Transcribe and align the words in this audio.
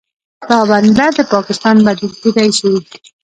دا 0.47 0.59
بندر 0.69 1.09
د 1.17 1.19
پاکستان 1.33 1.75
بدیل 1.85 2.11
کیدی 2.21 2.49
شي. 2.57 2.71